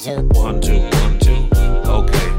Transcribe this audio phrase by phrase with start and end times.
[0.00, 0.22] two.
[0.32, 1.48] One, two, one, two.
[1.84, 2.30] Okay.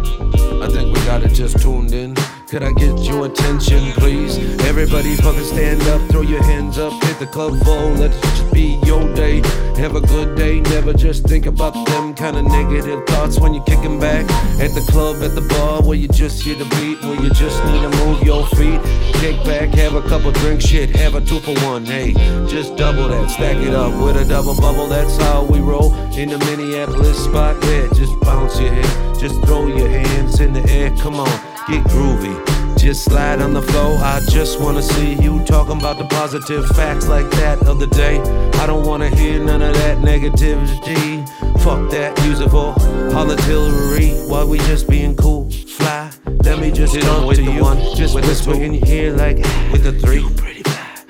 [0.62, 2.15] I think we got it just tuned in.
[2.47, 4.37] Could I get your attention, please?
[4.65, 8.51] Everybody fucking stand up, throw your hands up, hit the club phone, let it just
[8.51, 9.41] be your day.
[9.77, 13.63] Have a good day, never just think about them kind of negative thoughts when you're
[13.63, 14.29] kicking back.
[14.59, 17.64] At the club, at the bar, where you just hear the beat, where you just
[17.66, 18.81] need to move your feet.
[19.22, 22.14] Kick back, have a couple drinks, shit, have a two for one, hey.
[22.48, 26.30] Just double that, stack it up with a double bubble, that's how we roll in
[26.30, 27.57] the Minneapolis spot.
[27.63, 30.91] Yeah, just bounce your head, just throw your hands in the air.
[30.97, 31.27] Come on,
[31.67, 32.35] get groovy.
[32.77, 33.97] Just slide on the floor.
[33.97, 38.20] I just wanna see you talking about the positive facts like that of the day.
[38.61, 41.27] I don't wanna hear none of that negativity.
[41.61, 42.75] Fuck that, use it for
[43.16, 44.11] artillery.
[44.30, 46.11] Why we just being cool, fly.
[46.44, 47.61] Let me just talk on with to the you.
[47.63, 49.38] one, just with whisper in your ear like
[49.72, 50.22] with the three.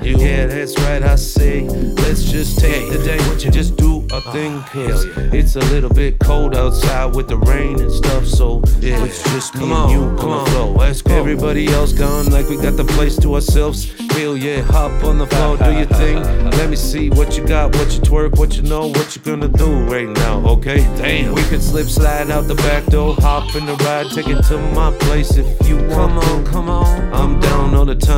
[0.01, 0.17] you.
[0.17, 1.67] Yeah, that's right, I say.
[2.03, 3.17] Let's just take the day.
[3.29, 5.29] What you just do a ah, thing, cause yeah.
[5.31, 8.25] it's a little bit cold outside with the rain and stuff.
[8.25, 9.03] So, Yeah.
[9.05, 10.75] it's just me Come and on, you come on the floor.
[10.75, 11.15] Let's go.
[11.15, 13.91] Everybody else gone, like we got the place to ourselves.
[14.11, 16.21] Hell yeah, hop on the floor, do your thing.
[16.51, 19.47] Let me see what you got, what you twerk, what you know, what you gonna
[19.47, 20.79] do right now, okay?
[20.97, 21.33] Damn.
[21.33, 24.57] We could slip, slide out the back door, hop in the ride, take it to
[24.73, 25.91] my place if you want.
[25.91, 27.00] Come on, come on.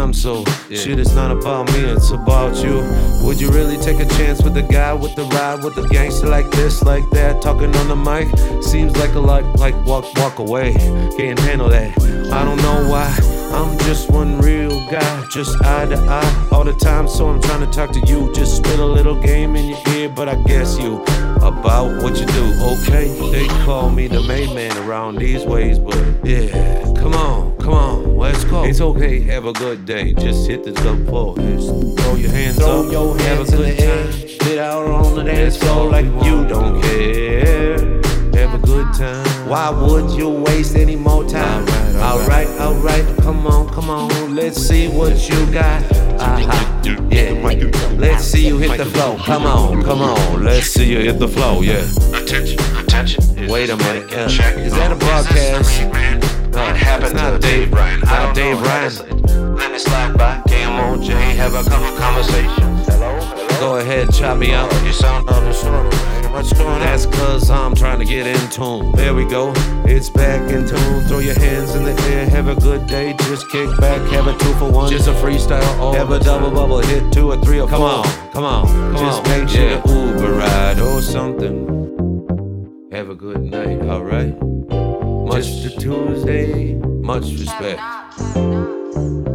[0.04, 0.78] Time, so Yeah.
[0.78, 2.84] shit is not about me, it's about you.
[3.24, 6.28] Would you really take a chance with a guy with the ride with a gangster
[6.28, 8.28] like this, like that, talking on the mic?
[8.62, 10.74] Seems like a lot, like walk, walk away.
[11.18, 11.92] Can't handle that.
[12.32, 13.10] I don't know why.
[13.54, 17.08] I'm just one real guy, just eye to eye all the time.
[17.08, 20.10] So I'm trying to talk to you, just spit a little game in your ear,
[20.10, 21.02] but I guess you
[21.38, 23.08] about what you do, okay?
[23.32, 26.50] They call me the main man around these ways, but yeah,
[26.96, 28.13] come on, come on,
[28.64, 28.70] let's.
[28.70, 30.14] It's okay, have a good day.
[30.14, 31.70] Just hit the club floor, just
[32.00, 34.28] throw your hands Throw up, your have a good time.
[34.40, 37.78] Get out on the dance floor like you don't care.
[38.36, 39.26] Have a good time.
[39.48, 41.66] Why would you waste any more time?
[41.98, 45.82] Alright, Alright, alright, come on, come on, let's see what you got.
[46.20, 46.82] Uh-huh.
[47.10, 47.32] Yeah,
[47.98, 49.18] let's see you hit the floor.
[49.20, 51.64] Come on, come on, let's see you hit the floor.
[51.64, 51.84] Yeah.
[52.14, 53.24] Attention, attention.
[53.48, 54.26] Wait a minute, Mic uh,
[54.60, 55.80] is that a broadcast?
[56.52, 58.03] the Uh, It happened not to Dave- Dave Bryan.
[58.34, 58.64] Not don't Dave know.
[58.64, 59.56] Bryan.
[59.56, 60.42] Let me slide by.
[60.48, 62.88] KMOJ, have a couple conversations.
[62.88, 63.60] Hello, hello.
[63.60, 64.72] Go ahead, chop me out.
[64.84, 66.32] You sound on the sort man.
[66.34, 66.80] What's going on?
[66.80, 68.92] That's cause I'm trying to get in tune.
[68.94, 69.54] There we go.
[69.86, 71.02] It's back in tune.
[71.08, 72.28] Throw your hands in the air.
[72.30, 73.14] Have a good day.
[73.20, 74.02] Just kick back.
[74.12, 74.90] Have a two for one.
[74.90, 75.64] Just a freestyle.
[75.80, 77.14] All have a double bubble hit.
[77.14, 77.90] Two or three or Come four.
[77.90, 79.30] on, come on, come Just on.
[79.40, 79.82] make sure Yeah.
[79.82, 81.70] the Uber ride or something.
[82.92, 83.82] Have a good night.
[83.88, 84.34] All right.
[85.28, 86.74] Much to Tuesday.
[86.76, 87.80] Much respect
[88.24, 88.36] knock,
[88.96, 89.33] knock.